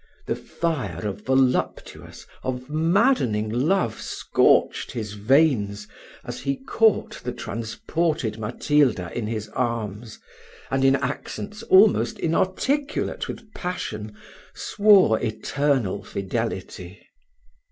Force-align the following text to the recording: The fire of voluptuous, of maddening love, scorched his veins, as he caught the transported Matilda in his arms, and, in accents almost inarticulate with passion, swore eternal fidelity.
The 0.25 0.35
fire 0.35 1.05
of 1.07 1.21
voluptuous, 1.25 2.25
of 2.41 2.71
maddening 2.71 3.49
love, 3.51 4.01
scorched 4.01 4.93
his 4.93 5.13
veins, 5.13 5.87
as 6.25 6.39
he 6.41 6.55
caught 6.57 7.21
the 7.23 7.31
transported 7.31 8.39
Matilda 8.39 9.15
in 9.15 9.27
his 9.27 9.47
arms, 9.49 10.17
and, 10.71 10.83
in 10.83 10.95
accents 10.95 11.61
almost 11.61 12.17
inarticulate 12.17 13.27
with 13.27 13.53
passion, 13.53 14.15
swore 14.55 15.19
eternal 15.19 16.03
fidelity. 16.03 16.99